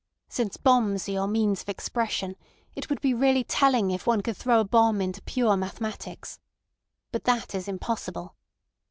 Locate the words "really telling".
3.13-3.91